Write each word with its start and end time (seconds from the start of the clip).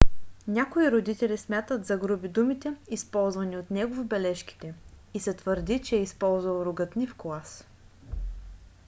някои 0.47 0.91
родители 0.91 1.37
смятат 1.37 1.85
за 1.85 1.97
груби 1.97 2.27
думите 2.27 2.75
използвани 2.89 3.57
от 3.57 3.71
него 3.71 3.93
в 3.95 4.05
бележките 4.05 4.73
и 5.13 5.19
се 5.19 5.33
твърди 5.33 5.79
че 5.83 5.95
е 5.95 6.01
използвал 6.01 6.65
ругатни 6.65 7.07
в 7.07 7.15
клас 7.15 7.65